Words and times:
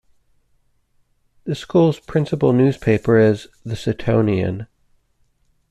The 1.43 1.53
school's 1.53 1.99
principal 1.99 2.53
newspaper 2.53 3.19
is 3.19 3.47
"The 3.63 3.75
Setonian". 3.75 4.65